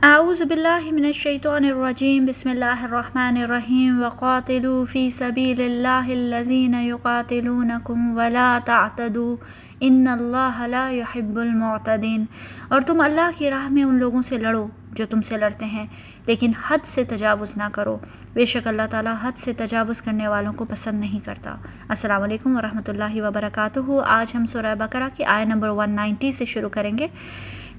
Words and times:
اعوذ 0.00 0.42
باللہ 0.42 0.90
من 0.92 1.04
الشیطان 1.04 1.64
الرجیم، 1.64 2.24
بسم 2.24 2.50
اللہ 2.50 2.82
الرحمن 2.82 3.36
الرحیم، 3.40 4.02
وقاتلوا 4.02 4.84
فی 4.84 5.10
سبیل 5.10 5.60
اللہ 5.60 6.10
الذین 6.12 6.74
یقاتلونکم 6.74 8.16
ولا 8.16 8.58
تعتدوا، 8.64 9.36
ان 9.80 10.08
اللہ 10.08 10.66
لا 10.66 10.90
يحب 10.90 11.38
المعتدین۔ 11.38 12.24
اور 12.68 12.80
تم 12.80 13.00
اللہ 13.00 13.30
کی 13.36 13.50
راہ 13.50 13.72
میں 13.72 13.82
ان 13.82 13.98
لوگوں 13.98 14.22
سے 14.22 14.38
لڑو 14.38 14.66
جو 14.92 15.04
تم 15.10 15.22
سے 15.22 15.36
لڑتے 15.36 15.66
ہیں، 15.66 15.86
لیکن 16.26 16.52
حد 16.68 16.84
سے 16.84 17.04
تجاوز 17.04 17.56
نہ 17.56 17.68
کرو۔ 17.72 17.98
بے 18.32 18.44
شک 18.44 18.66
اللہ 18.66 18.86
تعالیٰ 18.90 19.14
حد 19.22 19.38
سے 19.38 19.52
تجاوز 19.52 20.02
کرنے 20.02 20.28
والوں 20.28 20.52
کو 20.52 20.64
پسند 20.64 21.00
نہیں 21.00 21.24
کرتا۔ 21.24 21.56
السلام 21.88 22.22
علیکم 22.22 22.56
ورحمۃ 22.56 22.88
اللہ 22.88 23.22
وبرکاتہ۔ 23.22 23.80
آج 24.06 24.36
ہم 24.36 24.46
سورہ 24.46 24.74
بقرہ 24.78 25.08
کی 25.16 25.24
آئے 25.24 25.44
نمبر 25.44 25.68
190 25.68 26.32
سے 26.32 26.44
شروع 26.44 26.68
کریں 26.68 26.98
گے۔ 26.98 27.06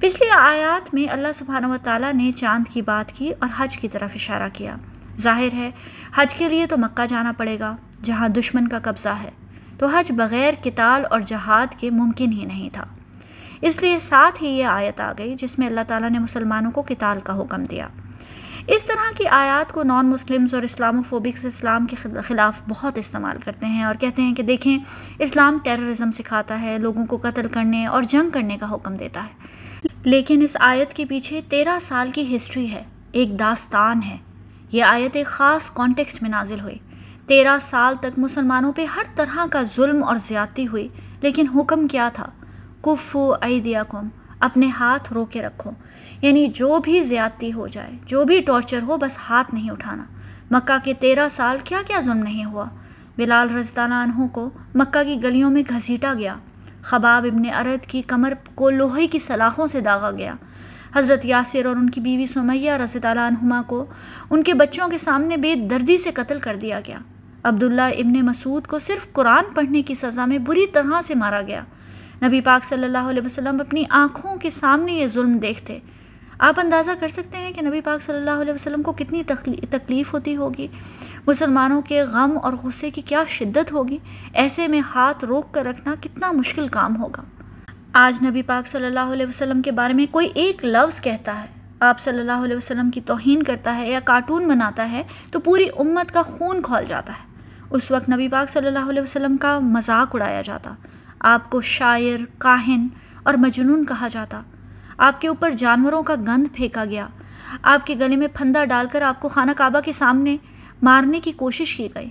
پچھلی 0.03 0.29
آیات 0.29 0.93
میں 0.93 1.11
اللہ 1.11 1.27
سبحانہ 1.33 1.67
و 1.67 1.75
تعالیٰ 1.83 2.13
نے 2.13 2.31
چاند 2.31 2.73
کی 2.73 2.81
بات 2.81 3.11
کی 3.11 3.31
اور 3.39 3.49
حج 3.57 3.77
کی 3.77 3.87
طرف 3.87 4.11
اشارہ 4.15 4.47
کیا۔ 4.53 4.75
ظاہر 5.19 5.53
ہے، 5.53 5.71
حج 6.15 6.35
کے 6.35 6.49
لیے 6.49 6.65
تو 6.65 6.77
مکہ 6.77 7.05
جانا 7.05 7.31
پڑے 7.31 7.59
گا، 7.59 7.75
جہاں 8.03 8.29
دشمن 8.29 8.67
کا 8.67 8.79
قبضہ 8.83 9.09
ہے۔ 9.09 9.29
تو 9.77 9.85
حج 9.85 10.11
بغیر 10.11 10.53
کتال 10.63 11.03
اور 11.09 11.19
جہاد 11.19 11.79
کے 11.79 11.89
ممکن 11.89 12.31
ہی 12.31 12.45
نہیں 12.45 12.69
تھا۔ 12.69 12.83
اس 13.61 13.81
لیے 13.81 13.99
ساتھ 13.99 14.43
ہی 14.43 14.47
یہ 14.47 14.65
آیت 14.65 14.99
آ 14.99 15.13
گئی، 15.17 15.35
جس 15.35 15.59
میں 15.59 15.67
اللہ 15.67 15.79
تعالیٰ 15.87 16.09
نے 16.09 16.19
مسلمانوں 16.19 16.71
کو 16.71 16.81
کتال 16.81 17.19
کا 17.23 17.41
حکم 17.41 17.65
دیا۔ 17.65 17.87
اس 18.67 18.85
طرح 18.85 19.11
کی 19.17 19.27
آیات 19.27 19.73
کو 19.73 19.83
نان 19.83 20.05
مسلمز 20.05 20.53
اور 20.53 20.63
اسلام 20.63 20.99
و 20.99 21.01
فوبکس 21.01 21.45
اسلام 21.45 21.85
کے 21.85 21.95
خلاف 22.23 22.61
بہت 22.69 22.97
استعمال 22.97 23.37
کرتے 23.45 23.65
ہیں 23.65 23.83
اور 23.83 23.95
کہتے 23.95 24.21
ہیں 24.21 24.33
کہ 24.33 24.43
دیکھیں، 24.43 24.79
اسلام 25.19 25.57
ٹیررزم 25.63 26.11
سکھاتا 26.11 26.61
ہے، 26.61 26.77
لوگوں 26.77 27.05
کو 27.05 27.17
قتل 27.17 27.47
کرنے 27.47 27.85
اور 27.85 28.03
جنگ 28.03 28.29
کرنے 28.29 28.57
کا 28.57 28.71
حکم 28.71 28.97
دیتا 28.97 29.23
ہے۔ 29.23 29.63
لیکن 30.03 30.41
اس 30.41 30.57
آیت 30.59 30.93
کے 30.93 31.05
پیچھے 31.05 31.41
تیرہ 31.49 31.79
سال 31.79 32.11
کی 32.11 32.35
ہسٹری 32.35 32.71
ہے، 32.71 32.83
ایک 33.11 33.39
داستان 33.39 34.03
ہے۔ 34.03 34.17
یہ 34.71 34.83
آیت 34.83 35.15
ایک 35.15 35.27
خاص 35.27 35.71
کانٹیکسٹ 35.71 36.21
میں 36.21 36.29
نازل 36.29 36.59
ہوئی۔ 36.59 36.77
تیرہ 37.27 37.57
سال 37.61 37.95
تک 37.99 38.19
مسلمانوں 38.19 38.73
پہ 38.73 38.85
ہر 38.85 39.03
طرح 39.15 39.45
کا 39.51 39.63
ظلم 39.63 40.03
اور 40.03 40.15
زیادتی 40.15 40.67
ہوئی، 40.67 40.87
لیکن 41.21 41.47
حکم 41.47 41.87
کیا 41.87 42.09
تھا؟ 42.13 42.25
کفو 42.81 43.33
ایدیاکم 43.41 44.07
اپنے 44.39 44.67
ہاتھ 44.79 45.13
رو 45.13 45.25
کے 45.25 45.41
رکھو۔ 45.41 45.71
یعنی 46.21 46.47
جو 46.47 46.79
بھی 46.79 47.01
زیادتی 47.01 47.53
ہو 47.53 47.67
جائے، 47.67 47.91
جو 48.05 48.25
بھی 48.25 48.41
ٹارچر 48.41 48.81
ہو، 48.81 48.97
بس 48.97 49.17
ہاتھ 49.29 49.53
نہیں 49.53 49.69
اٹھانا۔ 49.69 50.03
مکہ 50.51 50.77
کے 50.83 50.93
تیرہ 50.93 51.29
سال 51.29 51.57
کیا 51.63 51.81
کیا 51.87 51.99
ظلم 51.99 52.17
نہیں 52.17 52.45
ہوا؟ 52.45 52.65
بلال 53.17 53.55
رضطانہ 53.55 53.93
عنہ 53.93 54.27
کو 54.27 54.49
مکہ 54.75 55.03
کی 55.03 55.23
گلیوں 55.23 55.49
میں 55.49 55.63
گھسیٹا 55.69 56.13
گیا۔ 56.17 56.35
خباب 56.83 57.25
ابن 57.33 57.49
ارد 57.53 57.85
کی 57.85 58.01
کمر 58.01 58.33
کو 58.55 58.69
لوہے 58.69 59.07
کی 59.07 59.19
سلاخوں 59.19 59.67
سے 59.67 59.79
داغا 59.79 60.11
گیا۔ 60.11 60.33
حضرت 60.95 61.25
یاسر 61.25 61.65
اور 61.65 61.75
ان 61.75 61.89
کی 61.89 62.01
بیوی 62.01 62.25
سمیہ 62.25 62.71
رضی 62.71 62.99
اللہ 63.03 63.19
عنہما 63.19 63.61
کو 63.67 63.85
ان 64.29 64.43
کے 64.43 64.53
بچوں 64.53 64.87
کے 64.87 64.97
سامنے 64.97 65.37
بے 65.37 65.55
دردی 65.55 65.97
سے 65.97 66.11
قتل 66.11 66.39
کر 66.39 66.55
دیا 66.55 66.79
گیا۔ 66.87 66.97
عبداللہ 67.43 67.81
ابن 67.81 68.25
مسعود 68.25 68.67
کو 68.67 68.79
صرف 68.79 69.13
قرآن 69.13 69.43
پڑھنے 69.55 69.81
کی 69.81 69.95
سزا 69.95 70.25
میں 70.25 70.37
بری 70.37 70.67
طرح 70.67 71.01
سے 71.01 71.15
مارا 71.15 71.41
گیا۔ 71.41 71.63
نبی 72.23 72.41
پاک 72.41 72.65
صلی 72.65 72.83
اللہ 72.83 72.97
علیہ 72.97 73.21
وسلم 73.25 73.57
اپنی 73.59 73.83
آنکھوں 73.89 74.37
کے 74.37 74.49
سامنے 74.49 74.91
یہ 74.91 75.07
ظلم 75.07 75.33
دیکھتے۔ 75.37 75.79
آپ 76.43 76.59
اندازہ 76.59 76.91
کر 76.99 77.07
سکتے 77.07 77.37
ہیں 77.37 77.53
کہ 77.53 77.61
نبی 77.61 77.81
پاک 77.81 78.01
صلی 78.01 78.15
اللہ 78.15 78.41
علیہ 78.41 78.53
وسلم 78.53 78.81
کو 78.81 78.91
کتنی 78.91 79.23
تکلیف 79.69 80.13
ہوتی 80.13 80.35
ہوگی؟ 80.35 80.67
مسلمانوں 81.27 81.81
کے 81.81 82.03
غم 82.03 82.37
اور 82.43 82.53
غصے 82.53 82.89
کی 82.89 83.01
کیا 83.01 83.23
شدت 83.27 83.73
ہوگی؟ 83.73 83.97
ایسے 84.33 84.67
میں 84.67 84.81
ہاتھ 84.95 85.25
روک 85.25 85.53
کر 85.53 85.65
رکھنا 85.65 85.95
کتنا 86.01 86.31
مشکل 86.31 86.67
کام 86.67 87.01
ہوگا؟ 87.01 87.21
آج 87.93 88.25
نبی 88.25 88.41
پاک 88.41 88.67
صلی 88.67 88.85
اللہ 88.85 88.99
علیہ 88.99 89.25
وسلم 89.25 89.61
کے 89.61 89.71
بارے 89.71 89.93
میں 89.93 90.05
کوئی 90.11 90.29
ایک 90.35 90.65
لفظ 90.65 91.01
کہتا 91.01 91.41
ہے۔ 91.41 91.47
آپ 91.79 91.99
صلی 91.99 92.19
اللہ 92.19 92.43
علیہ 92.43 92.55
وسلم 92.55 92.89
کی 92.89 93.01
توہین 93.01 93.43
کرتا 93.43 93.77
ہے 93.77 93.91
یا 93.91 93.99
کارٹون 93.99 94.47
بناتا 94.47 94.91
ہے 94.91 95.03
تو 95.31 95.39
پوری 95.39 95.65
امت 95.77 96.11
کا 96.11 96.21
خون 96.21 96.61
کھول 96.61 96.85
جاتا 96.85 97.13
ہے۔ 97.13 97.37
اس 97.69 97.91
وقت 97.91 98.09
نبی 98.09 98.27
پاک 98.27 98.49
صلی 98.49 98.67
اللہ 98.67 98.89
علیہ 98.89 99.01
وسلم 99.01 99.37
کا 99.37 99.59
مذاق 99.59 100.15
اڑایا 100.15 100.41
جاتا۔ 100.41 100.73
آپ 101.19 101.49
کو 101.49 101.61
شاعر، 101.61 102.25
کاہن 102.37 102.87
اور 103.23 103.33
مجنون 103.33 103.85
کہا 103.85 104.07
جاتا۔ 104.07 104.41
آپ 104.97 105.21
کے 105.21 105.27
اوپر 105.27 105.51
جانوروں 105.51 106.03
کا 106.03 106.15
گند 106.15 106.47
پھینکا 106.53 106.85
گیا۔ 106.85 107.07
آپ 107.63 107.87
کے 107.87 107.95
گلے 107.99 108.15
میں 108.15 108.27
پھندا 108.33 108.65
ڈال 108.65 108.87
کر 108.91 109.01
آپ 109.01 109.21
کو 109.21 109.27
خانہ 109.27 109.51
کعبہ 109.57 109.79
کے 109.79 109.91
سامنے 109.91 110.37
مارنے 110.81 111.19
کی 111.19 111.31
کوشش 111.31 111.75
کی 111.75 111.87
گئی۔ 111.95 112.09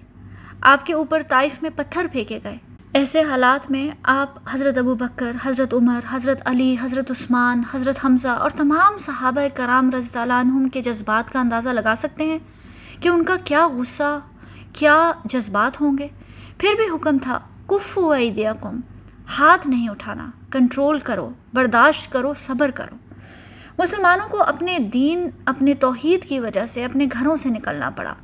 آپ 0.61 0.87
کے 0.87 0.93
اوپر 0.93 1.23
طائف 1.29 1.63
میں 1.63 1.71
پتھر 1.77 2.07
پھینکے 2.13 2.39
گئے۔ 2.45 2.59
ایسے 2.93 3.23
حالات 3.23 3.71
میں 3.71 3.91
آپ 4.03 4.39
حضرت 4.51 4.79
ابو 4.79 4.95
بکر، 4.95 5.37
حضرت 5.45 5.75
عمر، 5.75 6.01
حضرت 6.11 6.43
علی، 6.45 6.77
حضرت 6.81 7.11
عثمان، 7.11 7.63
حضرت 7.75 8.05
حمزہ 8.05 8.29
اور 8.29 8.51
تمام 8.51 8.99
صحابہ 8.99 9.41
کرام 9.55 9.91
رضی 9.91 10.19
اللہ 10.19 10.33
عنہم 10.33 10.69
کے 10.69 10.83
جذبات 10.83 11.33
کا 11.33 11.41
اندازہ 11.41 11.69
لگا 11.69 11.95
سکتے 11.97 12.25
ہیں 12.25 12.39
کہ 13.01 13.09
ان 13.09 13.25
کا 13.25 13.37
کیا 13.45 13.69
غصہ، 13.69 14.19
کیا 14.73 15.13
جذبات 15.25 15.81
ہوں 15.81 15.99
گے۔ 15.99 16.09
پھر 16.59 16.69
بھی 16.77 16.95
حکم 16.95 17.19
تھا 17.19 17.39
کف 17.67 17.99
و 17.99 18.15
ہاتھ 19.39 19.67
نہیں 19.67 19.89
اٹھانا، 19.89 20.31
کنٹرول 20.51 20.99
کرو، 20.99 21.31
برداشت 21.55 22.13
کرو، 22.13 22.35
صبر 22.35 22.71
کرو۔ 22.71 22.97
مسلمانوں 23.79 24.29
کو 24.29 24.43
اپنے 24.43 24.79
دین، 24.79 25.29
اپنے 25.45 25.75
توحید 25.75 26.25
کی 26.25 26.41
وجہ 26.41 26.67
سے 26.67 26.85
اپنے 26.85 27.07
گھروں 27.13 27.37
سے 27.37 27.49
نکلنا 27.49 27.91
پڑا۔ 27.91 28.15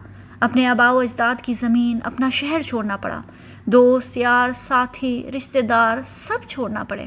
اپنے 0.40 0.66
آبا 0.66 0.90
و 0.90 0.98
اجداد 0.98 1.42
کی 1.42 1.54
زمین، 1.54 1.98
اپنا 2.04 2.30
شہر 2.30 2.62
چھوڑنا 2.62 2.96
پڑا۔ 2.96 3.22
دوست، 3.64 4.16
یار، 4.16 4.48
ساتھی، 4.54 5.30
رشتہ 5.36 5.58
دار، 5.58 5.98
سب 6.04 6.38
چھوڑنا 6.48 6.84
پڑے۔ 6.84 7.06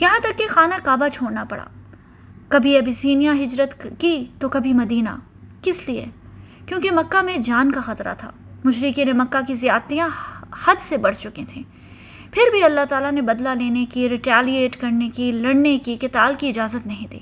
یہاں 0.00 0.18
تک 0.18 0.38
کہ 0.38 0.44
خانہ 0.48 0.74
کعبہ 0.84 1.08
چھوڑنا 1.08 1.44
پڑا۔ 1.44 1.64
کبھی 2.48 2.78
ابھی 2.78 3.28
ہجرت 3.44 3.86
کی 3.98 4.24
تو 4.38 4.48
کبھی 4.48 4.72
مدینہ۔ 4.72 5.10
کس 5.62 5.88
لیے؟ 5.88 6.04
کیونکہ 6.66 6.90
مکہ 6.90 7.22
میں 7.22 7.38
جان 7.38 7.72
کا 7.72 7.80
خطرہ 7.80 8.14
تھا۔ 8.18 8.30
مشرقی 8.64 9.04
نے 9.04 9.12
مکہ 9.12 9.46
کی 9.46 9.54
زیادتیاں 9.54 10.08
حد 10.66 10.74
سے 10.78 10.96
بڑھ 10.96 11.16
چکی 11.16 11.44
تھیں 11.44 11.62
پھر 12.32 12.50
بھی 12.50 12.62
اللہ 12.62 12.84
تعالیٰ 12.88 13.12
نے 13.12 13.22
بدلہ 13.22 13.48
لینے 13.48 13.86
کی 13.92 14.08
ریٹیلیٹ 14.08 14.76
کرنے 14.76 15.08
کی، 15.14 15.32
لڑنے 15.32 15.78
کی 15.78 15.96
کتال 15.96 16.34
کی 16.38 16.48
اجازت 16.48 16.86
نہیں 16.86 17.06
دی۔ 17.12 17.18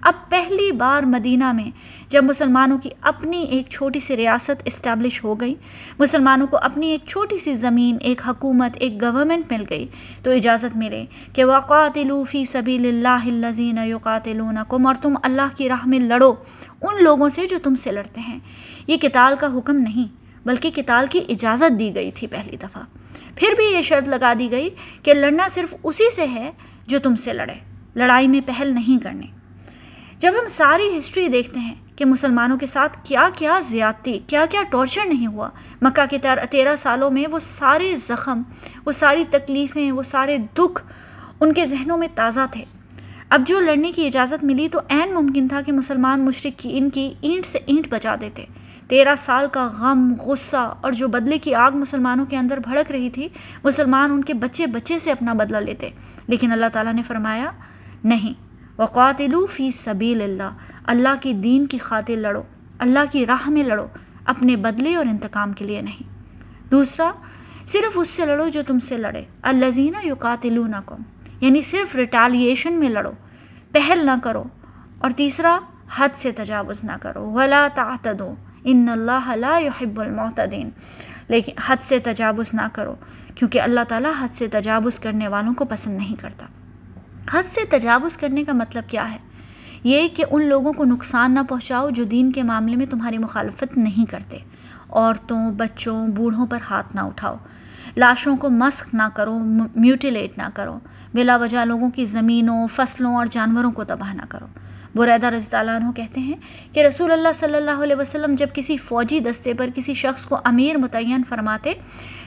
اب 0.00 0.14
پہلی 0.28 0.70
بار 0.72 1.02
مدینہ 1.02 1.52
میں 1.52 1.70
جب 2.08 2.24
مسلمانوں 2.24 2.78
کی 2.78 2.90
اپنی 3.00 3.42
ایک 3.42 3.68
چھوٹی 3.68 4.00
سی 4.00 4.16
ریاست 4.16 4.62
اسٹیبلش 4.64 5.24
ہو 5.24 5.34
گئی، 5.34 5.54
مسلمانوں 5.98 6.46
کو 6.46 6.58
اپنی 6.62 6.86
ایک 6.86 7.06
چھوٹی 7.06 7.38
سی 7.38 7.54
زمین، 7.54 7.96
ایک 8.00 8.20
حکومت، 8.28 8.76
ایک 8.80 9.00
گورنمنٹ 9.02 9.52
مل 9.52 9.64
گئی، 9.70 9.86
تو 10.22 10.30
اجازت 10.30 10.76
ملے 10.76 11.04
کہ 11.32 11.44
فی 12.28 12.44
سبیل 12.44 12.86
اللہ 12.86 13.26
الزین 13.26 13.78
یقاتلونکم 13.78 14.86
اور 14.86 14.94
تم 14.94 15.14
اللہ 15.22 15.56
کی 15.56 15.68
راہ 15.68 15.86
میں 15.86 15.98
لڑو 15.98 16.32
ان 16.82 17.02
لوگوں 17.04 17.28
سے 17.28 17.46
جو 17.46 17.58
تم 17.62 17.74
سے 17.74 17.92
لڑتے 17.92 18.20
ہیں۔ 18.20 18.38
یہ 18.86 18.96
کتال 18.96 19.34
کا 19.40 19.46
حکم 19.58 19.76
نہیں، 19.76 20.06
بلکہ 20.46 20.70
کتال 20.70 21.06
کی 21.10 21.20
اجازت 21.28 21.78
دی 21.78 21.94
گئی 21.94 22.10
تھی 22.10 22.26
پہلی 22.26 22.56
دفعہ۔ 22.56 22.82
پھر 23.36 23.48
بھی 23.56 23.64
یہ 23.64 23.82
شرط 23.82 24.08
لگا 24.08 24.32
دی 24.38 24.50
گئی 24.50 24.70
کہ 25.02 25.14
لڑنا 25.14 25.48
صرف 25.48 25.74
اسی 25.82 26.14
سے 26.14 26.26
ہے 26.26 26.50
جو 26.86 26.98
تم 26.98 27.14
سے 27.14 27.32
لڑے۔ 27.32 27.54
لڑائی 27.94 28.28
میں 28.28 28.40
پہل 28.46 28.72
نہیں 28.74 29.02
کرنے۔ 29.02 29.26
جب 30.18 30.32
ہم 30.42 30.48
ساری 30.48 30.98
ہسٹری 30.98 31.28
دیکھتے 31.28 31.60
ہیں 31.60 31.74
کہ 31.96 32.04
مسلمانوں 32.04 32.58
کے 32.58 32.66
ساتھ 32.66 32.98
کیا 33.02 33.28
کیا 33.36 33.60
زیادتی، 33.60 34.18
کیا 34.26 34.46
کیا 34.50 34.62
ٹارچر 34.62 35.04
نہیں 35.06 35.26
ہوا، 35.26 35.48
مکہ 35.82 36.06
کے 36.10 36.18
تیرہ 36.50 36.76
سالوں 36.76 37.10
میں 37.10 37.24
وہ 37.30 37.38
سارے 37.38 37.96
زخم، 37.96 38.42
وہ 38.86 38.92
ساری 38.92 39.24
تکلیفیں، 39.30 39.92
وہ 39.92 40.02
سارے 40.02 40.38
دکھ 40.38 40.84
ان 41.40 41.52
کے 41.52 41.64
ذہنوں 41.64 41.98
میں 41.98 42.08
تازہ 42.14 42.40
تھے۔ 42.50 42.64
اب 43.30 43.42
جو 43.46 43.60
لڑنے 43.60 43.92
کی 43.92 44.06
اجازت 44.06 44.44
ملی 44.44 44.68
تو 44.68 44.78
عین 44.90 45.14
ممکن 45.14 45.48
تھا 45.48 45.60
کہ 45.60 45.72
مسلمان 45.72 46.20
مشرق 46.20 46.60
کی 46.60 46.78
ان 46.78 46.90
کی 46.90 47.14
اینٹ 47.20 47.46
سے 47.46 47.58
اینٹ 47.66 47.88
بچا 47.90 48.14
دیتے۔ 48.20 48.44
تیرہ 48.88 49.14
سال 49.14 49.46
کا 49.52 49.68
غم، 49.78 50.14
غصہ 50.14 50.74
اور 50.80 50.92
جو 50.92 51.08
بدلے 51.08 51.38
کی 51.38 51.54
آگ 51.54 51.70
مسلمانوں 51.72 52.26
کے 52.26 52.36
اندر 52.36 52.58
بھڑک 52.58 52.90
رہی 52.90 53.10
تھی، 53.10 53.28
مسلمان 53.64 54.10
ان 54.12 54.24
کے 54.24 54.34
بچے 54.34 54.66
بچے 54.66 54.98
سے 54.98 55.12
اپنا 55.12 55.32
بدلہ 55.32 55.56
لیتے۔ 55.56 55.90
لیکن 56.26 56.52
اللہ 56.52 56.66
تعالیٰ 56.72 56.94
نے 56.94 57.02
فرمایا، 57.02 57.50
نہیں 58.04 58.34
وقاتلو 58.78 59.46
فی 59.46 59.70
سبیل 59.70 60.22
اللہ 60.22 60.56
اللہ 60.84 61.14
کی 61.20 61.32
دین 61.32 61.66
کی 61.66 61.78
خاطر 61.78 62.16
لڑو، 62.16 62.42
اللہ 62.78 63.12
کی 63.12 63.26
راہ 63.26 63.50
میں 63.50 63.62
لڑو، 63.62 63.86
اپنے 64.24 64.56
بدلے 64.56 64.96
اور 64.96 65.06
انتقام 65.06 65.52
کے 65.52 65.64
لیے 65.64 65.80
نہیں۔ 65.80 66.08
دوسرا، 66.70 67.12
صرف 67.66 67.98
اس 67.98 68.08
سے 68.08 68.26
لڑو 68.26 68.48
جو 68.48 68.62
تم 68.66 68.78
سے 68.78 68.96
لڑے 68.96 69.22
اللہ 69.42 69.70
زینہ 69.70 70.06
یو 70.06 70.66
نہ 70.66 70.80
کم 70.86 71.02
یعنی 71.40 71.62
صرف 71.62 71.94
ریٹالیشن 71.94 72.72
میں 72.72 72.88
لڑو، 72.88 73.10
پہل 73.72 74.06
نہ 74.06 74.10
کرو، 74.22 74.44
اور 74.98 75.10
تیسرا، 75.10 75.58
حد 75.96 76.08
سے 76.14 76.32
تجاوز 76.32 76.84
نہ 76.84 76.92
کرو۔ 77.02 77.30
ولا 77.30 77.68
تعتدو 77.74 78.34
ان 78.64 78.88
اللہ 78.88 79.36
لا 79.36 79.58
يحب 79.58 80.00
المعتدین 80.00 80.70
لیکن 81.28 81.52
حد 81.66 81.76
سے 81.80 81.98
تجاوز 81.98 82.54
نہ 82.54 82.68
کرو، 82.72 82.94
کیونکہ 83.34 83.60
اللہ 83.60 83.80
تعالیٰ 83.88 84.12
حد 84.20 84.28
سے 84.28 84.48
تجاوز 84.48 85.00
کرنے 85.00 85.28
والوں 85.28 85.54
کو 85.54 85.64
پسند 85.64 85.96
نہیں 85.96 86.20
کرتا۔ 86.20 86.46
حد 87.32 87.42
سے 87.46 87.60
تجاوز 87.64 88.16
کرنے 88.16 88.44
کا 88.44 88.52
مطلب 88.52 88.84
کیا 88.88 89.10
ہے؟ 89.10 89.16
یہ 89.84 90.08
کہ 90.08 90.24
ان 90.30 90.48
لوگوں 90.48 90.72
کو 90.72 90.84
نقصان 90.84 91.34
نہ 91.34 91.40
پہنچاؤ 91.48 91.90
جو 91.90 92.04
دین 92.04 92.32
کے 92.32 92.42
معاملے 92.42 92.76
میں 92.76 92.86
تمہاری 92.86 93.18
مخالفت 93.18 93.76
نہیں 93.76 94.10
کرتے۔ 94.10 94.38
عورتوں، 94.90 95.52
بچوں، 95.52 96.06
بوڑھوں 96.06 96.46
پر 96.46 96.58
ہاتھ 96.70 96.96
نہ 96.96 97.00
اٹھاؤ۔ 97.00 97.36
لاشوں 97.96 98.36
کو 98.36 98.50
مسخ 98.50 98.94
نہ 98.94 99.02
کرو 99.14 99.38
میوٹیلیٹ 99.76 100.38
نہ 100.38 100.42
کرو۔ 100.54 100.78
بلا 101.14 101.36
وجہ 101.36 101.58
لوگوں 101.58 101.90
کی 101.90 102.04
زمینوں، 102.04 102.66
فصلوں 102.66 103.16
اور 103.16 103.26
جانوروں 103.30 103.72
کو 103.72 103.84
تباہ 103.84 104.14
نہ 104.14 104.22
کرو۔ 104.28 104.46
بریدہ 104.94 105.26
رضی 105.26 105.56
اللہ 105.56 105.70
عنہ 105.70 105.92
کہتے 105.92 106.20
ہیں 106.20 106.36
کہ 106.72 106.80
رسول 106.80 107.12
اللہ 107.12 107.28
صلی 107.34 107.56
اللہ 107.56 107.82
علیہ 107.82 107.96
وسلم 107.96 108.34
جب 108.34 108.46
کسی 108.54 108.76
فوجی 108.76 109.20
دستے 109.20 109.54
پر 109.54 109.68
کسی 109.74 109.94
شخص 109.94 110.26
کو 110.26 110.38
امیر 110.44 110.78
متعین 110.78 111.22
فرماتے، 111.28 111.72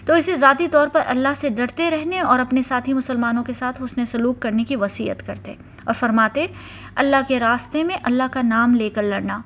تو 0.06 0.14
اسے 0.14 0.36
ذاتی 0.36 0.68
طور 0.68 0.88
پر 0.88 1.02
اللہ 1.06 1.34
سے 1.36 1.50
ڈرتے 1.50 1.92
رہنے 1.92 2.20
اور 2.20 2.40
اپنے 2.40 2.62
ساتھی 2.62 2.94
مسلمانوں 2.94 3.44
کے 3.44 3.54
ساتھ 3.54 3.82
حسن 3.84 4.06
سلوک 4.06 4.40
کرنے 4.40 4.64
کی 4.64 4.76
وصیت 4.76 5.28
کرتے 5.28 5.56
اور 5.84 5.94
فرماتے، 5.94 6.48
اللہ 6.96 7.16
کے 7.28 7.40
راستے 7.40 7.84
میں 7.84 7.98
اللہ 8.04 8.24
کا 8.32 8.42
نام 8.42 8.76
لے 8.76 8.90
کر 8.90 9.04
لڑنا۔ 9.04 9.42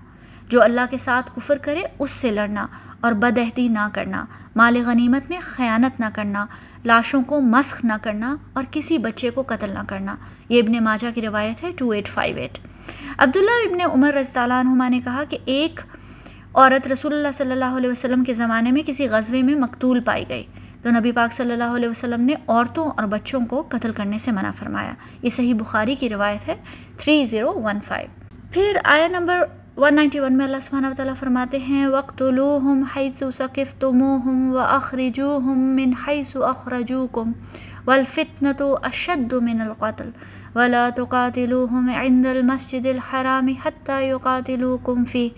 جو 0.49 0.61
اللہ 0.61 0.81
کے 0.89 0.97
ساتھ 0.97 1.31
کفر 1.35 1.57
کرے، 1.57 1.81
اس 1.99 2.11
سے 2.11 2.31
لڑنا۔ 2.31 2.67
اور 3.05 3.13
بدعہدی 3.13 3.67
نہ 3.67 3.87
کرنا، 3.93 4.25
مال 4.55 4.77
غنیمت 4.85 5.29
میں 5.29 5.39
خیانت 5.41 5.99
نہ 5.99 6.05
کرنا، 6.13 6.45
لاشوں 6.85 7.23
کو 7.23 7.41
مسخ 7.41 7.85
نہ 7.85 7.93
کرنا 8.01 8.35
اور 8.53 8.63
کسی 8.71 8.97
بچے 8.97 9.29
کو 9.29 9.43
قتل 9.47 9.73
نہ 9.73 9.83
کرنا۔ 9.87 10.15
یہ 10.49 10.61
ابن 10.61 10.83
ماجہ 10.83 11.07
کی 11.15 11.21
روایت 11.21 11.63
ہے 11.63 11.71
two 11.77 11.89
eight 11.89 12.07
five 12.07 12.37
eight. 12.37 12.59
Abdullah 13.17 13.69
ibn 13.69 13.91
Umar 13.93 14.13
رضی 14.13 14.39
اللہ 14.39 14.53
عنہما 14.53 14.89
نے 14.89 14.99
کہا 14.99 15.23
کہ 15.29 15.37
ایک 15.45 15.79
عورت 16.53 16.87
رسول 16.87 17.13
اللہ 17.13 17.31
صلی 17.33 17.51
اللہ 17.51 17.77
علیہ 17.77 17.89
وسلم 17.89 18.23
کے 18.23 18.33
زمانے 18.33 18.71
میں 18.71 18.83
کسی 18.85 19.07
غزوے 19.07 19.41
میں 19.41 19.55
مقتول 19.55 19.99
پائی 19.99 20.25
گئی۔ 20.29 20.43
تو 20.81 20.89
نبی 20.89 21.11
پاک 21.11 21.33
صلی 21.33 21.51
اللہ 21.51 21.75
علیہ 21.75 21.89
وسلم 21.89 22.21
نے 22.21 22.33
عورتوں 22.47 22.91
اور 22.91 23.03
بچوں 23.03 23.45
کو 23.45 23.63
قتل 23.69 23.91
کرنے 23.91 24.17
سے 24.17 24.31
منع 24.31 24.51
فرمایا۔ 24.51 24.93
یہ 25.21 25.29
صحیح 25.29 25.53
بخاری 25.53 25.95
کی 25.95 26.09
روایت 26.09 26.47
ہے 26.47 26.55
تھری 26.97 27.25
زیرو 27.25 27.53
ون 27.53 27.79
فائیو۔ 27.79 28.09
پھر 28.51 28.77
آیا 28.83 29.07
نمبر 29.07 29.39
ون 29.77 29.95
نائنٹی 29.95 30.19
ون 30.19 30.37
میں 30.37 30.45
اللہ 30.45 30.59
سبحانہ 30.61 30.87
و 30.87 30.93
تعالیٰ 30.97 31.13
فرماتے 31.19 31.57
ہیں 31.59 31.85
وقت 31.87 32.21
الوحم 32.21 32.83
حیث 32.95 33.23
ثقف 33.33 33.73
تم 33.79 34.01
و 34.53 34.57
اخرجو 34.59 35.37
ہم 35.37 35.65
من 35.75 35.93
حیث 36.05 36.35
اخرجو 36.49 37.05
کم 37.07 37.31
والفتنة 37.87 38.69
أشد 38.83 39.33
من 39.41 39.61
القتل 39.61 40.11
ولا 40.55 40.89
تقاتلوهم 40.91 41.89
عند 41.89 42.25
المسجد 42.25 42.85
الحرام 42.85 43.55
حتى 43.55 43.99
يقاتلوكم 44.03 45.03
فيه 45.05 45.31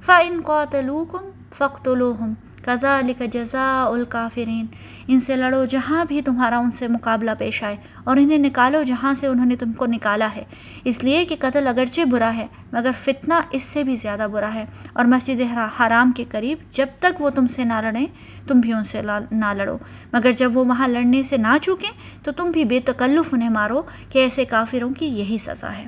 فإن 0.00 0.40
قاتلوكم 0.42 1.20
فاقتلوهم 1.52 2.34
کذالک 2.62 3.22
جزاء 3.32 3.90
الکافرین۔ 3.90 4.66
ان 5.08 5.20
سے 5.20 5.36
لڑو 5.36 5.64
جہاں 5.64 6.04
بھی 6.04 6.22
تمہارا 6.22 6.58
ان 6.58 6.70
سے 6.70 6.88
مقابلہ 6.88 7.30
پیش 7.38 7.62
آئے 7.62 7.76
اور 8.04 8.16
انہیں 8.16 8.38
نکالو 8.38 8.82
جہاں 8.82 9.14
سے 9.14 9.26
انہوں 9.26 9.46
نے 9.46 9.56
تم 9.56 9.72
کو 9.72 9.86
نکالا 9.86 10.28
ہے۔ 10.36 10.44
اس 10.84 11.04
لیے 11.04 11.24
کہ 11.24 11.36
قتل 11.38 11.66
اگرچہ 11.66 12.00
برا 12.02 12.34
ہے، 12.36 12.46
مگر 12.72 12.90
فتنہ 13.00 13.34
اس 13.50 13.62
سے 13.62 13.84
بھی 13.84 13.96
زیادہ 13.96 14.26
برا 14.32 14.54
ہے۔ 14.54 14.64
اور 14.92 15.04
مسجد 15.04 15.40
حرام 15.80 16.12
کے 16.12 16.24
قریب 16.30 16.58
جب 16.70 16.86
تک 17.00 17.20
وہ 17.20 17.30
تم 17.30 17.46
سے 17.46 17.64
نہ 17.64 17.80
لڑیں، 17.80 18.06
تم 18.46 18.60
بھی 18.60 18.72
ان 18.72 18.84
سے 18.84 19.00
نہ 19.30 19.52
لڑو۔ 19.52 19.76
مگر 20.12 20.32
جب 20.32 20.56
وہ 20.56 20.64
وہاں 20.64 20.88
لڑنے 20.88 21.22
سے 21.22 21.36
نہ 21.36 21.56
چوکیں، 21.62 21.90
تو 22.24 22.32
تم 22.32 22.50
بھی 22.50 22.64
بے 22.64 22.80
تکلف 22.80 23.34
انہیں 23.34 23.48
مارو 23.48 23.82
کہ 24.10 24.18
ایسے 24.18 24.44
کافروں 24.44 24.90
کی 24.90 25.06
یہی 25.06 25.38
سزا 25.38 25.76
ہے۔ 25.76 25.86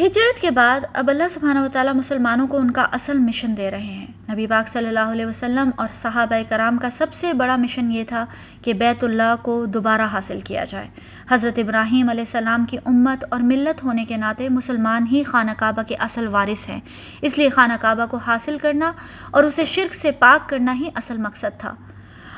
ہجرت 0.00 0.40
کے 0.40 0.50
بعد 0.50 0.80
اب 0.94 1.10
اللہ 1.10 1.28
سبحانہ 1.30 1.58
و 1.58 1.66
تعالیٰ 1.72 1.94
مسلمانوں 1.94 2.46
کو 2.46 2.56
ان 2.56 2.70
کا 2.70 2.86
اصل 2.92 3.18
مشن 3.18 3.56
دے 3.56 3.70
رہے 3.70 3.80
ہیں۔ 3.80 4.06
نبی 4.32 4.46
پاک 4.46 4.68
صلی 4.68 4.88
اللہ 4.88 5.00
علیہ 5.00 5.26
وسلم 5.26 5.70
اور 5.76 5.88
صحابہ 5.92 6.34
کرام 6.48 6.78
کا 6.78 6.90
سب 6.90 7.12
سے 7.12 7.32
بڑا 7.32 7.56
مشن 7.56 7.92
یہ 7.92 8.04
تھا 8.04 8.26
کہ 8.62 8.74
بیت 8.74 9.04
اللہ 9.04 9.34
کو 9.42 9.66
دوبارہ 9.66 10.02
حاصل 10.02 10.40
کیا 10.40 10.64
جائے۔ 10.64 10.88
حضرت 11.30 11.58
ابراہیم 11.58 12.08
علیہ 12.08 12.20
السلام 12.20 12.64
کی 12.64 12.76
امت 12.84 13.24
اور 13.30 13.40
ملت 13.40 13.84
ہونے 13.84 14.04
کے 14.04 14.16
ناطے 14.16 14.48
مسلمان 14.48 15.06
ہی 15.06 15.24
خانہ 15.24 15.50
کعبہ 15.56 15.82
کے 15.82 15.94
اصل 15.94 16.28
وارث 16.28 16.68
ہیں۔ 16.68 16.80
اس 17.22 17.38
لیے 17.38 17.48
خانہ 17.48 17.72
کعبہ 17.80 18.06
کو 18.10 18.16
حاصل 18.16 18.58
کرنا 18.58 18.92
اور 19.30 19.44
اسے 19.44 19.64
شرک 19.64 19.94
سے 19.94 20.12
پاک 20.12 20.48
کرنا 20.48 20.74
ہی 20.74 20.88
اصل 20.94 21.16
مقصد 21.16 21.60
تھا۔ 21.60 21.74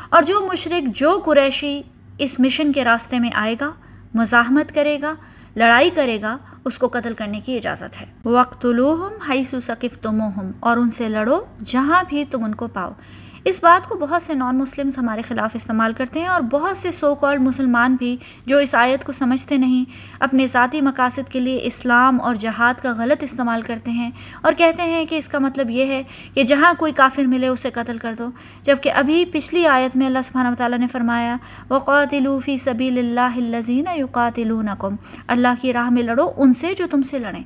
اور 0.09 0.23
جو 0.23 0.49
مشرق 0.53 0.97
جو 0.97 1.23
قریشی 1.25 1.83
اس 2.19 2.41
مشن 2.41 2.73
کے 2.73 2.85
راستے 2.85 3.19
میں 3.19 3.31
آئے 3.35 3.55
گا، 3.61 3.71
مزاحمت 4.15 4.75
کرے 4.75 4.99
گا 5.03 5.15
لڑائی 5.59 5.91
کرے 5.91 6.21
گا، 6.23 6.37
اس 6.65 6.79
کو 6.79 6.89
قتل 6.89 7.15
کرنے 7.15 7.41
کی 7.41 7.57
اجازت 7.57 8.01
ہے۔ 8.01 8.07
وقت 8.25 8.65
لوہم 8.65 9.31
حیث 9.31 9.55
اور 10.61 10.77
ان 10.77 10.91
سے 10.91 11.09
لڑو 11.09 11.41
جہاں 11.65 12.05
بھی 12.09 12.25
تم 12.25 12.45
ان 12.45 12.55
کو 12.55 12.69
پاؤ۔ 12.69 12.91
اس 13.49 13.65
بات 13.65 13.89
کو 13.89 13.95
بہت 13.95 14.23
سے 14.23 14.35
نان 14.35 14.59
مسلمس 14.59 14.99
ہمارے 14.99 15.23
خلاف 15.23 15.51
استعمال 15.55 15.93
کرتے 15.93 16.21
ہیں 16.21 16.27
اور 16.27 16.41
بہت 16.41 16.77
سے 16.77 16.93
سو 16.93 17.15
کالڈ 17.15 17.41
مسلمان 17.41 17.95
بھی 17.95 18.17
جو 18.47 18.59
اس 18.59 18.75
آیت 18.75 19.05
کو 19.05 19.13
سمجھتے 19.13 19.57
نہیں، 19.57 19.85
اپنے 20.21 20.47
ذاتی 20.47 20.81
مقاصد 20.81 21.33
کے 21.33 21.41
لیے 21.41 21.61
اسلام 21.63 22.21
اور 22.21 22.35
جہاد 22.35 22.75
کا 22.83 22.93
غلط 22.97 23.23
استعمال 23.23 23.63
کرتے 23.63 23.91
ہیں 23.91 24.11
اور 24.41 24.53
کہتے 24.53 24.83
ہیں 24.83 25.05
کہ 25.05 25.15
اس 25.15 25.29
کا 25.29 25.39
مطلب 25.39 25.71
یہ 25.71 25.87
ہے 25.87 26.03
کہ 26.35 26.43
جہاں 26.43 26.75
کوئی 26.79 26.93
کافر 26.93 27.25
ملے 27.25 27.49
اسے 27.49 27.71
قتل 27.71 27.99
کر 27.99 28.15
دو۔ 28.15 28.31
جبکہ 28.63 28.93
ابھی 28.93 29.25
پچھلی 29.25 29.67
آیت 29.67 29.97
میں 29.97 30.07
اللہ 30.07 30.19
سبحانہ 30.25 30.55
تعالیٰ 30.55 30.79
نے 30.79 30.87
فرمایا 30.87 31.37
وقاتلوفی 31.69 32.57
صبی 32.57 32.89
اللہ 32.89 33.37
الزین 33.37 33.85
یقاتل 33.97 34.53
اللہ 35.27 35.49
کی 35.61 35.73
راہ 35.73 35.91
میں 35.91 36.03
لڑو 36.03 36.31
ان 36.37 36.53
سے 36.53 36.75
جو 36.79 36.87
تم 36.91 37.03
سے 37.03 37.19
لڑیں۔ 37.19 37.43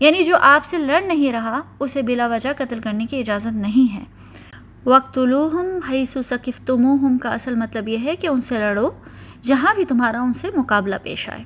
یعنی 0.00 0.24
جو 0.24 0.36
آپ 0.40 0.64
سے 0.64 0.78
لڑ 0.78 1.02
نہیں 1.02 1.32
رہا، 1.32 1.60
اسے 1.80 2.02
بلا 2.02 2.26
وجہ 2.26 2.50
قتل 2.58 2.80
کرنے 2.80 3.06
کی 3.06 3.20
اجازت 3.20 3.52
نہیں 3.52 3.94
ہے۔ 3.94 4.21
وقت 4.86 5.18
الوحم 5.18 5.78
حیث 5.88 6.16
ثقف 6.24 6.70
کا 7.18 7.28
اصل 7.28 7.54
مطلب 7.54 7.88
یہ 7.88 7.98
ہے 7.98 8.16
کہ 8.16 8.26
ان 8.26 8.40
سے 8.40 8.58
لڑو 8.58 8.90
جہاں 9.42 9.74
بھی 9.74 9.84
تمہارا 9.84 10.22
ان 10.22 10.32
سے 10.32 10.48
مقابلہ 10.56 10.94
پیش 11.02 11.28
آئے۔ 11.28 11.44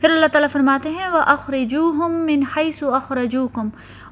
پھر 0.00 0.10
اللہ 0.10 0.26
تعالیٰ 0.26 0.48
فرماتے 0.50 0.90
ہیں 0.90 1.08
وہ 1.08 1.18
اخرجو 1.18 1.90
ہم 1.90 2.12
من 2.12 2.40
حیث 2.56 2.82
و 2.82 2.94
اخرجو 2.94 3.48
کم 3.48 3.68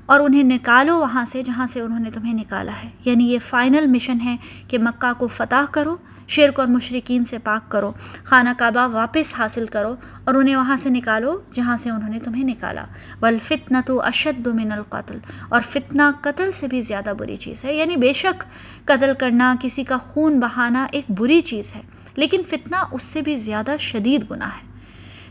اور 0.06 0.20
انہیں 0.20 0.42
نکالو 0.42 0.98
وہاں 0.98 1.24
سے 1.24 1.42
جہاں 1.42 1.66
سے 1.66 1.80
انہوں 1.80 2.00
نے 2.00 2.10
تمہیں 2.10 2.34
نکالا 2.34 2.72
ہے۔ 2.84 2.90
یعنی 3.04 3.24
یہ 3.24 3.38
فائنل 3.38 3.86
مشن 3.86 4.20
ہے 4.20 4.36
کہ 4.68 4.78
مکہ 4.78 5.12
کو 5.18 5.28
فتح 5.28 5.64
کرو، 5.70 5.96
شرک 6.28 6.60
اور 6.60 6.68
مشرقین 6.68 7.24
سے 7.24 7.38
پاک 7.38 7.70
کرو، 7.70 7.92
خانہ 8.24 8.48
کعبہ 8.58 8.88
واپس 8.92 9.34
حاصل 9.38 9.66
کرو 9.66 9.94
اور 10.24 10.34
انہیں 10.34 10.56
وہاں 10.56 10.76
سے 10.76 10.90
نکالو 10.90 11.40
جہاں 11.52 11.76
سے 11.76 11.90
انہوں 11.90 12.10
نے 12.10 12.18
تمہیں 12.18 12.44
نکالا۔ 12.44 12.84
والفتنہ 13.20 13.78
تو 13.86 14.02
اشد 14.02 14.46
من 14.46 14.72
القتل۔ 14.72 15.18
اور 15.48 15.60
فتنہ 15.60 16.02
قتل 16.20 16.50
سے 16.50 16.68
بھی 16.68 16.80
زیادہ 16.80 17.12
بری 17.18 17.36
چیز 17.36 17.64
ہے۔ 17.64 17.74
یعنی 17.74 17.96
بے 17.96 18.12
شک 18.12 18.42
قتل 18.84 19.12
کرنا، 19.18 19.54
کسی 19.60 19.84
کا 19.84 19.96
خون 19.96 20.40
بہانا 20.40 20.86
ایک 20.92 21.04
بری 21.08 21.40
چیز 21.40 21.74
ہے، 21.74 21.80
لیکن 22.16 22.42
فتنہ 22.48 22.76
اس 22.92 23.02
سے 23.02 23.22
بھی 23.22 23.36
زیادہ 23.36 23.76
شدید 23.78 24.30
گناہ 24.30 24.48
ہے۔ 24.48 24.67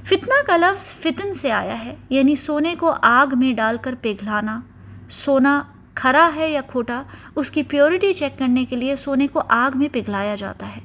فتنہ 0.08 0.48
کا 0.48 0.58
لفظ 0.58 0.94
فتن 0.94 1.34
سے 1.34 1.52
آیا 1.52 1.86
ہے 1.86 1.96
یعنی 2.10 2.36
سونے 2.36 2.76
کو 2.80 2.96
آگ 3.02 3.28
میں 3.40 3.54
ڈال 3.54 3.78
کر 3.82 3.96
پگھلانا۔ 4.02 4.62
سونا 5.10 5.64
کھرا 5.96 6.30
ہے 6.36 6.52
یا 6.52 6.62
کھوٹا، 6.68 7.04
اس 7.36 7.52
کی 7.52 7.64
پیورٹی 7.64 8.14
چیک 8.14 8.40
کرنے 8.40 8.66
کے 8.66 8.76
لیے 8.76 8.96
سونے 8.96 9.28
کو 9.28 9.42
آگ 9.50 9.78
میں 9.78 9.88
پگھلایا 9.92 10.36
جاتا 10.36 10.76
ہے۔ 10.76 10.82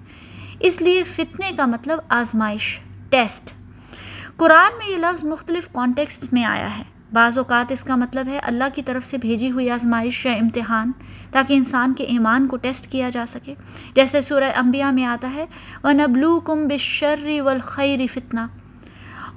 اس 0.61 0.83
لیے 0.83 1.05
فتنے 1.05 1.51
کا 1.57 1.67
مطلب 1.67 1.99
آزمائش، 2.09 2.81
ٹیسٹ۔ 3.11 3.55
قرآن 4.37 4.79
میں 4.79 4.93
یہ 4.93 4.97
لفظ 4.97 5.25
مختلف 5.25 5.69
کانٹیکسٹ 5.73 6.33
میں 6.33 6.45
آیا 6.45 6.79
ہے۔ 6.79 6.83
بعض 7.13 7.39
اوقات 7.39 7.73
اس 7.73 7.85
کا 7.85 7.97
مطلب 7.97 8.29
ہے 8.29 8.39
اللہ 8.43 8.65
کی 8.75 8.83
طرف 8.83 9.07
سے 9.07 9.19
بھیجی 9.19 9.51
ہوئی 9.51 9.71
آزمائش 9.71 10.27
یا 10.27 10.33
امتحان، 10.33 10.93
تاکہ 11.31 11.55
انسان 11.55 11.95
کے 11.95 12.05
ایمان 12.05 12.47
کو 12.47 12.57
ٹیسٹ 12.57 12.87
کیا 12.91 13.11
جا 13.11 13.27
سکے۔ 13.27 13.55
جیسے 13.95 14.21
سورہ 14.21 14.51
انبیاء 14.57 14.91
میں 14.91 15.05
آتا 15.05 15.31
ہے 15.35 15.47
و 15.85 15.91
نبلو 15.91 16.41
کم 16.41 16.69
بشری 16.69 17.41
والخیر 17.41 18.01
فتنہ 18.13 18.41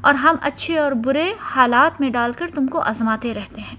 اور 0.06 0.14
ہم 0.14 0.36
اچھے 0.42 0.80
اور 0.80 0.92
برے 0.92 1.34
حالات 1.40 2.02
میں 2.02 2.10
ڈال 2.10 2.32
کر 2.32 2.48
تم 2.56 2.68
کو 2.68 2.80
آزماتے 2.80 3.34
رہتے 3.34 3.62
ہیں۔ 3.62 3.76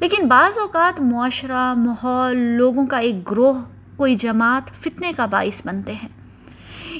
لیکن 0.00 0.28
بعض 0.28 0.58
اوقات 0.58 1.00
معاشرہ، 1.00 1.74
ماحول، 1.74 2.36
لوگوں 2.36 2.86
کا 2.86 2.96
ایک 2.96 3.30
گروہ، 3.30 3.62
کوئی 3.96 4.14
جماعت 4.14 4.70
فتنے 4.74 5.12
کا 5.16 5.26
باعث 5.26 5.66
بنتے 5.66 5.92
ہیں۔ 5.92 6.08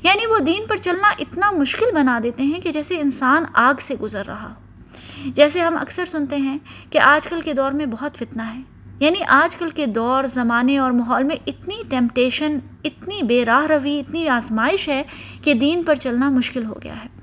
یعنی 0.03 0.27
وہ 0.27 0.39
دین 0.39 0.67
پر 0.69 0.77
چلنا 0.77 1.09
اتنا 1.19 1.51
مشکل 1.51 1.87
بنا 1.95 2.21
دیتے 2.23 2.43
ہیں 2.43 2.61
کہ 2.61 2.73
جیسے 2.73 3.01
انسان 3.01 3.45
آگ 3.55 3.75
سے 3.81 3.95
گزر 3.95 4.27
رہا۔ 4.27 4.49
ہو 4.49 5.31
جیسے 5.35 5.61
ہم 5.61 5.77
اکثر 5.77 6.05
سنتے 6.05 6.37
ہیں 6.37 6.59
کہ 6.91 6.99
آج 6.99 7.29
کل 7.29 7.41
کے 7.41 7.53
دور 7.53 7.73
میں 7.73 7.87
بہت 7.87 8.17
فتنہ 8.17 8.43
ہے۔ 8.43 8.61
یعنی 8.99 9.25
آج 9.29 9.57
کل 9.57 9.71
کے 9.71 9.87
دور، 9.87 10.25
زمانے 10.25 10.79
اور 10.79 10.93
ماحول 10.93 11.23
میں 11.23 11.37
اتنی 11.47 11.75
ٹیمپٹیشن، 11.89 12.59
اتنی 12.85 13.23
بے 13.23 13.45
راہ 13.45 13.67
روی، 13.67 14.01
اتنی 14.01 14.29
آزمائش 14.29 14.89
ہے 14.89 15.03
کہ 15.43 15.55
دین 15.55 15.83
پر 15.83 15.95
چلنا 15.95 16.31
مشکل 16.31 16.65
ہو 16.65 16.75
گیا 16.83 16.97
ہے۔ 17.05 17.16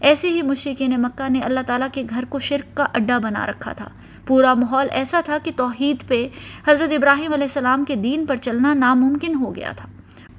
ایسے 0.00 0.28
ہی 0.28 0.42
مشرقین 0.42 1.02
مکہ 1.02 1.28
نے 1.28 1.40
اللہ 1.40 1.60
تعالیٰ 1.66 1.88
کے 1.92 2.02
گھر 2.10 2.24
کو 2.28 2.38
شرک 2.38 2.76
کا 2.76 2.86
اڈا 2.94 3.18
بنا 3.18 3.46
رکھا 3.46 3.72
تھا۔ 3.72 3.88
پورا 4.26 4.54
ماحول 4.54 4.86
ایسا 4.90 5.20
تھا 5.24 5.38
کہ 5.44 5.50
توحید 5.56 6.08
پہ 6.08 6.28
حضرت 6.68 6.92
ابراہیم 6.92 7.32
علیہ 7.32 7.44
السلام 7.44 7.84
کے 7.84 7.94
دین 7.94 8.26
پر 8.26 8.36
چلنا 8.36 8.74
ناممکن 8.74 9.34
ہو 9.34 9.56
گیا 9.56 9.72
تھا۔ 9.76 9.88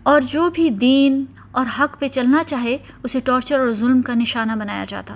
اور 0.04 0.22
جو 0.22 0.50
بھی 0.50 0.70
دین 0.70 1.26
اور 1.52 1.66
حق 1.80 2.00
پہ 2.00 2.08
چلنا 2.08 2.44
چاہے، 2.44 2.78
اسے 3.04 3.20
ٹارچر 3.20 3.60
اور 3.60 3.70
ظلم 3.70 4.02
کا 4.02 4.14
نشانہ 4.14 4.52
بنایا 4.52 4.86
جاتا۔ 4.88 5.16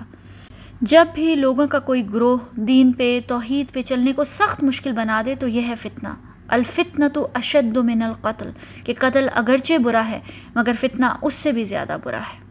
جب 0.82 1.06
بھی 1.14 1.36
لوگوں 1.36 1.68
کا 1.68 1.80
کوئی 1.80 2.14
گروہ 2.14 2.38
دین 2.54 2.92
پہ، 2.92 3.20
توحید 3.28 3.74
پہ 3.74 3.82
چلنے 3.82 4.14
کو 4.14 4.24
سخت 4.24 4.64
مشکل 4.64 4.92
بنا 4.92 5.22
دے، 5.26 5.36
تو 5.36 5.48
یہ 5.48 5.62
ہے 5.68 5.76
فتنہ۔ 5.76 6.10
الفتنہ 6.48 7.06
تو 7.14 7.28
اشد 7.34 7.78
من 7.78 8.04
القتل، 8.04 8.50
کہ 8.84 8.94
قتل 9.00 9.28
اگرچہ 9.34 9.78
برا 9.78 10.08
ہے، 10.08 10.20
مگر 10.56 10.74
فتنہ 10.80 11.06
اس 11.22 11.34
سے 11.34 11.52
بھی 11.52 11.64
زیادہ 11.64 11.98
برا 12.04 12.20
ہے۔ 12.20 12.51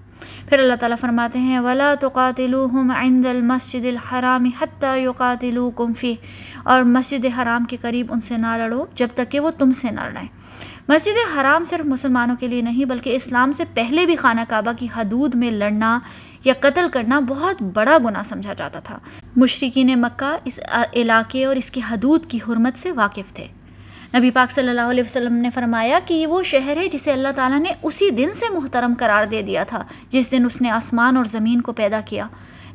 پھر 0.51 0.59
اللہ 0.59 0.75
تعالیٰ 0.75 0.97
فرماتے 1.01 1.39
ہیں، 1.39 1.59
ولا 1.61 1.93
تو 2.01 2.09
قاتل 2.09 2.55
عند 2.97 3.27
المسجد 3.27 3.85
الحرام 3.87 4.49
حتیٰ 4.61 4.97
یقاتلوکم 4.99 5.87
کمفی 5.87 6.15
اور 6.63 6.83
مسجد 6.83 7.27
حرام 7.37 7.65
کے 7.65 7.77
قریب 7.81 8.13
ان 8.13 8.21
سے 8.21 8.37
نہ 8.37 8.57
لڑو 8.59 8.85
جب 8.95 9.09
تک 9.15 9.31
کہ 9.31 9.41
وہ 9.41 9.51
تم 9.51 9.71
سے 9.71 9.91
نہ 9.91 10.01
لڑیں۔ 10.01 10.27
مسجد 10.89 11.19
حرام 11.37 11.65
صرف 11.65 11.87
مسلمانوں 11.87 12.37
کے 12.41 12.49
لیے 12.49 12.63
نہیں، 12.63 12.85
بلکہ 12.85 13.17
اسلام 13.17 13.53
سے 13.53 13.65
پہلے 13.75 14.07
بھی 14.07 14.17
خانہ 14.17 14.41
کعبہ 14.49 14.73
کی 14.79 14.89
حدود 14.97 15.35
میں 15.35 15.51
لڑنا 15.51 15.99
یا 16.45 16.55
قتل 16.61 16.89
کرنا 16.93 17.21
بہت 17.21 17.63
بڑا 17.75 17.97
گناہ 18.05 18.23
سمجھا 18.23 18.53
جاتا 18.53 18.81
تھا۔ 18.81 18.99
مشرقین 19.37 20.01
مکہ 20.01 20.37
اس 20.45 20.61
علاقے 20.95 21.45
اور 21.45 21.57
اس 21.57 21.71
کی 21.71 21.81
حدود 21.91 22.27
کی 22.27 22.39
حرمت 22.49 22.79
سے 22.79 22.93
واقف 22.93 23.33
تھے۔ 23.33 23.47
نبی 24.15 24.31
پاک 24.31 24.51
صلی 24.51 24.69
اللہ 24.69 24.89
علیہ 24.91 25.03
وسلم 25.05 25.35
نے 25.35 25.51
فرمایا 25.51 25.99
کہ 26.07 26.15
یہ 26.15 26.27
وہ 26.27 26.43
شہر 26.43 26.77
ہے 26.77 26.87
جسے 26.89 27.13
اللہ 27.13 27.33
تعالیٰ 27.37 27.59
نے 27.59 27.73
اسی 27.83 28.09
دن 28.11 28.33
سے 28.35 28.47
محترم 28.53 28.95
قرار 28.99 29.25
دے 29.25 29.43
دیا 29.43 29.63
تھا، 29.65 29.83
جس 30.09 30.31
دن 30.33 30.45
اس 30.45 30.61
نے 30.63 30.71
آسمان 30.71 31.17
اور 31.17 31.25
زمین 31.25 31.61
کو 31.61 31.73
پیدا 31.73 32.01
کیا۔ 32.07 32.27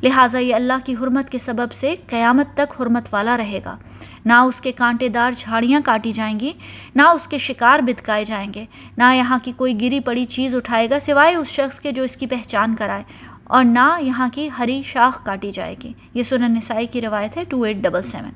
لہٰذا 0.02 0.38
یہ 0.38 0.54
اللہ 0.54 0.84
کی 0.84 0.94
حرمت 1.00 1.30
کے 1.30 1.38
سبب 1.38 1.72
سے 1.72 1.94
قیامت 2.08 2.56
تک 2.56 2.80
حرمت 2.80 3.12
والا 3.12 3.36
رہے 3.36 3.60
گا۔ 3.64 3.76
نہ 4.24 4.32
اس 4.42 4.60
کے 4.60 4.72
کانٹے 4.72 5.08
دار 5.08 5.32
جھاڑیاں 5.38 5.80
کاٹی 5.84 6.12
جائیں 6.12 6.38
گی، 6.40 6.52
نہ 6.94 7.02
اس 7.08 7.28
کے 7.28 7.38
شکار 7.38 7.80
بتکائے 7.86 8.24
جائیں 8.24 8.52
گے۔ 8.54 8.64
نہ 8.98 9.14
یہاں 9.14 9.38
کی 9.44 9.52
کوئی 9.56 9.80
گری 9.80 10.00
پڑی 10.00 10.24
چیز 10.26 10.54
اٹھائے 10.54 10.88
گا 10.90 10.98
سوائے 10.98 11.34
اس 11.34 11.48
شخص 11.50 11.80
کے 11.80 11.92
جو 11.92 12.02
اس 12.02 12.16
کی 12.16 12.26
پہچان 12.26 12.74
کرائے، 12.76 13.02
اور 13.44 13.64
نہ 13.64 13.88
یہاں 14.00 14.28
کی 14.34 14.48
ہری 14.58 14.80
شاخ 14.86 15.24
کاٹی 15.24 15.50
جائے 15.50 15.74
گی۔ 15.84 15.92
یہ 16.14 16.22
سنن 16.22 16.54
نسائی 16.54 16.86
کی 16.86 17.00
روایت 17.00 17.36
ہے 17.36 17.44
two 17.48 17.62
eight 17.62 17.76
double 17.76 18.02
seven 18.02 18.30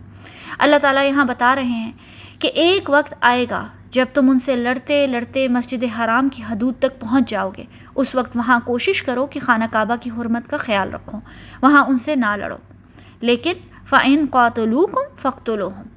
Allah 0.58 0.76
تعالیٰ 0.82 1.04
یہاں 1.04 1.24
بتا 1.24 1.54
رہے 1.54 1.62
ہیں 1.62 1.92
کہ 2.38 2.50
ایک 2.54 2.90
وقت 2.90 3.14
آئے 3.20 3.46
گا 3.50 3.66
جب 3.90 4.06
تم 4.14 4.30
ان 4.30 4.38
سے 4.38 4.56
لڑتے 4.56 5.06
لڑتے 5.06 5.48
مسجد 5.48 5.84
حرام 5.98 6.28
کی 6.28 6.42
حدود 6.50 6.74
تک 6.78 7.00
پہنچ 7.00 7.30
جاؤ 7.30 7.50
گے۔ 7.56 7.64
اس 7.94 8.14
وقت 8.14 8.36
وہاں 8.36 8.60
کوشش 8.64 9.02
کرو 9.02 9.26
کہ 9.26 9.40
خانہ 9.40 9.64
کعبہ 9.72 9.94
کی 10.00 10.10
حرمت 10.10 10.50
کا 10.50 10.56
خیال 10.56 10.94
رکھو۔ 10.94 11.18
وہاں 11.62 11.84
ان 11.84 11.96
سے 11.96 12.14
نہ 12.14 12.36
لڑو۔ 12.36 12.56
لیکن 13.20 13.52
فعین 13.86 14.26
قاتلو 14.30 14.86
کم 14.86 15.16
فخت 15.16 15.50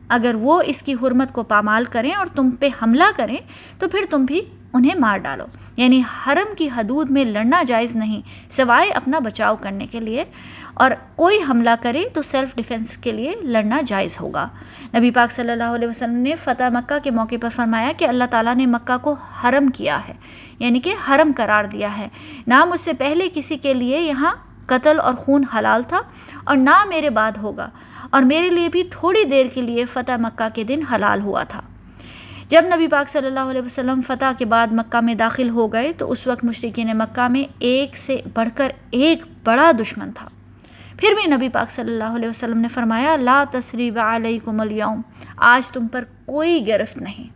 اگر 0.09 0.35
وہ 0.35 0.61
اس 0.65 0.83
کی 0.83 0.93
حرمت 0.93 1.33
کو 1.33 1.43
پامال 1.43 1.85
کریں 1.85 2.13
اور 2.13 2.25
تم 2.25 2.51
پہ 2.51 2.69
حملہ 2.81 3.03
کریں 3.15 3.37
تو 3.79 3.89
پھر 3.89 3.99
تم 4.09 4.25
بھی 4.25 4.41
انہیں 4.73 4.99
مار 4.99 5.17
ڈالو۔ 5.17 5.45
یعنی 5.77 6.01
حرم 6.01 6.55
کی 6.55 6.69
حدود 6.77 7.11
میں 7.11 7.25
لڑنا 7.25 7.63
جائز 7.67 7.95
نہیں، 7.95 8.21
سوائے 8.49 8.89
اپنا 8.89 9.19
بچاؤ 9.19 9.55
کرنے 9.55 9.87
کے 9.87 9.99
لیے۔ 9.99 10.23
اور 10.73 10.91
کوئی 11.15 11.37
حملہ 11.49 11.69
کرے 11.81 12.03
تو 12.13 12.21
سیلف 12.21 12.55
ڈیفنس 12.55 12.97
کے 12.97 13.11
لیے 13.11 13.31
لڑنا 13.41 13.81
جائز 13.87 14.21
ہوگا۔ 14.21 14.47
نبی 14.95 15.11
پاک 15.11 15.31
صلی 15.31 15.51
اللہ 15.51 15.63
علیہ 15.63 15.87
وسلم 15.87 16.13
نے 16.13 16.35
فتح 16.35 16.63
مکہ 16.73 17.03
کے 17.03 17.11
موقع 17.11 17.35
پر 17.41 17.49
فرمایا 17.49 17.91
کہ 17.97 18.05
اللہ 18.05 18.23
تعالیٰ 18.29 18.55
نے 18.55 18.65
مکہ 18.65 18.97
کو 18.97 19.13
حرم 19.13 19.67
کیا 19.67 19.99
ہے 20.07 20.13
یعنی 20.59 20.79
کہ 20.79 20.93
حرم 21.09 21.31
قرار 21.37 21.63
دیا 21.63 21.97
ہے۔ 21.97 22.07
نہ 22.47 22.65
مجھ 22.65 22.79
سے 22.79 22.93
پہلے 22.93 23.29
کسی 23.33 23.57
کے 23.57 23.73
لیے 23.73 23.99
یہاں 23.99 24.35
قتل 24.65 24.99
اور 24.99 25.13
خون 25.13 25.43
حلال 25.55 25.83
تھا 25.83 26.01
اور 26.43 26.57
نہ 26.57 26.85
میرے 26.85 27.09
بعد 27.09 27.31
ہوگا۔ 27.37 27.69
اور 28.09 28.23
میرے 28.23 28.49
لیے 28.49 28.69
بھی 28.69 28.83
تھوڑی 28.83 29.23
دیر 29.23 29.45
کے 29.53 29.61
لیے 29.61 29.85
فتح 29.85 30.11
مکہ 30.19 30.55
کے 30.55 30.63
دن 30.63 30.81
حلال 30.91 31.21
ہوا 31.21 31.43
تھا۔ 31.43 31.61
جب 32.53 32.63
نبی 32.75 32.87
پاک 32.87 33.09
صلی 33.09 33.27
اللہ 33.27 33.39
علیہ 33.39 33.61
وسلم 33.61 34.01
فتح 34.07 34.25
کے 34.37 34.45
بعد 34.45 34.67
مکہ 34.71 35.01
میں 35.01 35.15
داخل 35.15 35.49
ہو 35.49 35.73
گئے 35.73 35.93
تو 35.93 36.11
اس 36.11 36.27
وقت 36.27 36.43
مشرقین 36.43 36.97
مکہ 36.97 37.27
میں 37.27 37.43
ایک 37.59 37.97
سے 37.97 38.19
بڑھ 38.33 38.49
کر 38.55 38.71
ایک 38.91 39.23
بڑا 39.43 39.71
دشمن 39.79 40.11
تھا۔ 40.11 40.27
پھر 40.97 41.07
بھی 41.15 41.35
نبی 41.35 41.49
پاک 41.49 41.69
صلی 41.69 41.91
اللہ 41.91 42.15
علیہ 42.15 42.29
وسلم 42.29 42.57
نے 42.57 42.67
فرمایا، 42.67 43.15
لا 43.15 43.43
تصریب 43.51 43.99
علیکم 43.99 44.61
اليوم 44.61 45.01
آج 45.37 45.69
تم 45.69 45.87
پر 45.87 46.03
کوئی 46.25 46.67
گرفت 46.67 46.97
نہیں۔ 46.97 47.27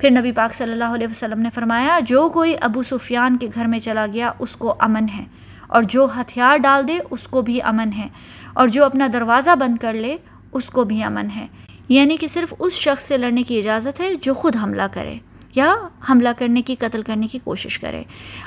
پھر 0.00 0.10
نبی 0.10 0.32
پاک 0.32 0.54
صلی 0.54 0.72
اللہ 0.72 0.84
علیہ 0.84 1.06
وسلم 1.10 1.40
نے 1.40 1.50
فرمایا، 1.50 1.98
جو 2.06 2.28
کوئی 2.28 2.54
ابو 2.60 2.82
سفیان 2.82 3.36
کے 3.36 3.48
گھر 3.54 3.64
میں 3.64 3.78
چلا 3.78 4.06
گیا، 4.12 4.32
اس 4.38 4.56
کو 4.56 4.74
امن 4.80 5.06
ہے۔ 5.18 5.24
اور 5.66 5.82
جو 5.82 6.06
ہتھیار 6.20 6.56
ڈال 6.56 6.88
دے، 6.88 6.98
اس 7.10 7.28
کو 7.28 7.42
بھی 7.42 7.62
امن 7.62 7.92
ہے۔ 7.98 8.08
اور 8.54 8.68
جو 8.68 8.84
اپنا 8.84 9.08
دروازہ 9.12 9.50
بند 9.58 9.76
کر 9.76 9.92
لے، 9.92 10.16
اس 10.52 10.70
کو 10.70 10.84
بھی 10.84 11.02
امن 11.02 11.28
ہے۔ 11.36 11.46
یعنی 11.90 12.16
کہ 12.16 12.26
صرف 12.26 12.54
اس 12.58 12.72
شخص 12.72 13.04
سے 13.04 13.18
لڑنے 13.18 13.42
کی 13.42 13.58
اجازت 13.58 14.00
ہے 14.00 14.14
جو 14.14 14.34
خود 14.34 14.56
حملہ 14.62 14.82
کرے 14.92 15.18
یا 15.54 15.74
حملہ 16.10 16.28
کرنے 16.38 16.62
کی، 16.62 16.74
قتل 16.74 17.02
کرنے 17.02 17.26
کی 17.26 17.38
کوشش 17.44 17.78
کرے۔ 17.78 18.02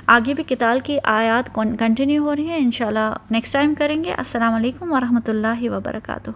آگے 0.07 0.33
بھی 0.33 0.43
کتال 0.43 0.79
کی 0.83 0.97
آیات 1.03 1.55
کنٹینیو 1.79 2.23
ہو 2.23 2.35
رہی 2.35 2.47
ہیں۔ 2.47 2.57
انشاءاللہ 2.57 3.15
نیکسٹ 3.31 3.53
ٹائم 3.53 3.73
کریں 3.75 4.03
گے۔ 4.03 4.13
السلام 4.13 4.53
علیکم 4.53 4.91
ورحمۃ 4.91 5.27
اللہ 5.27 5.69
وبرکاتہ۔ 5.69 6.29